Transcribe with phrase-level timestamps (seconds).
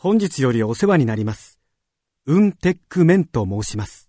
[0.00, 1.58] 本日よりお世話になります。
[2.24, 4.07] ウンテックメンと申します。